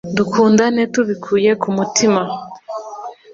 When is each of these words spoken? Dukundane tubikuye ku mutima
Dukundane 0.17 0.81
tubikuye 0.93 1.51
ku 1.61 1.69
mutima 1.77 2.21